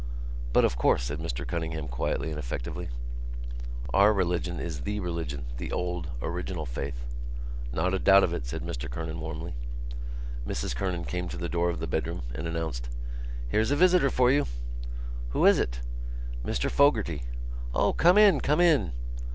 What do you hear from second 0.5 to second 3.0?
"But, of course," said Mr Cunningham quietly and effectively,